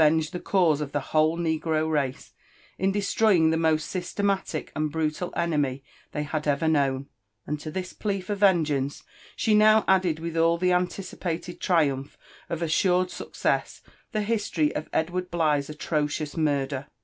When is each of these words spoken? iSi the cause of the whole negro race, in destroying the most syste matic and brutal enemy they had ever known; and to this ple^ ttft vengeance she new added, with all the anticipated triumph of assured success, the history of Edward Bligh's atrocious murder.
iSi 0.01 0.31
the 0.31 0.39
cause 0.39 0.81
of 0.81 0.93
the 0.93 0.99
whole 1.13 1.37
negro 1.37 1.87
race, 1.87 2.33
in 2.79 2.91
destroying 2.91 3.51
the 3.51 3.55
most 3.55 3.87
syste 3.87 4.23
matic 4.25 4.69
and 4.75 4.91
brutal 4.91 5.31
enemy 5.37 5.83
they 6.11 6.23
had 6.23 6.47
ever 6.47 6.67
known; 6.67 7.07
and 7.45 7.59
to 7.59 7.69
this 7.69 7.93
ple^ 7.93 8.17
ttft 8.25 8.35
vengeance 8.35 9.03
she 9.35 9.53
new 9.53 9.83
added, 9.87 10.17
with 10.17 10.35
all 10.35 10.57
the 10.57 10.73
anticipated 10.73 11.61
triumph 11.61 12.17
of 12.49 12.63
assured 12.63 13.11
success, 13.11 13.83
the 14.11 14.23
history 14.23 14.73
of 14.73 14.89
Edward 14.91 15.29
Bligh's 15.29 15.69
atrocious 15.69 16.35
murder. 16.35 16.87